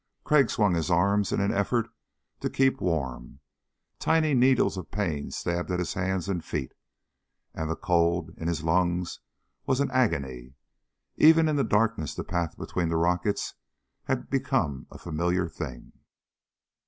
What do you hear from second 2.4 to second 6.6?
keep warm. Tiny needles of pain stabbed at his hands and